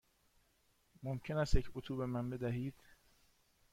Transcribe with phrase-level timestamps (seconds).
[1.03, 2.73] ممکن است یک اتو به من بدهید؟